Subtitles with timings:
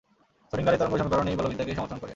[0.53, 2.09] শ্রোডিংগারের তরঙ্গ সমীকরণ এই বলবিদ্যাকেই সমর্থন করে।